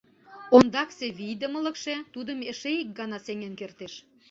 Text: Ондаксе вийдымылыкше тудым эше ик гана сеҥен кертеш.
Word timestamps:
Ондаксе 0.57 1.07
вийдымылыкше 1.17 1.95
тудым 2.13 2.39
эше 2.51 2.71
ик 2.81 2.89
гана 2.99 3.17
сеҥен 3.25 3.53
кертеш. 3.59 3.93